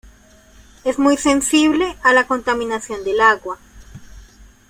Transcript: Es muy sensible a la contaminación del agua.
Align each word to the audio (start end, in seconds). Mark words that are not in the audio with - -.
Es 0.83 0.97
muy 0.97 1.15
sensible 1.15 1.95
a 2.03 2.11
la 2.11 2.25
contaminación 2.25 3.03
del 3.03 3.21
agua. 3.21 3.59